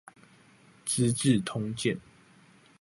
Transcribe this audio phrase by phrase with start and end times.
[0.83, 1.99] 資治通鑑